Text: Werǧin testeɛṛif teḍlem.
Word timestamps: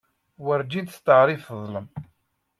Werǧin 0.45 0.85
testeɛṛif 0.87 1.41
teḍlem. 1.47 1.87